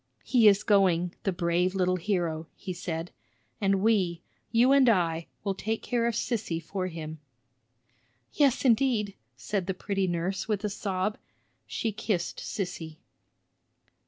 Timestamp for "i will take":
4.89-5.83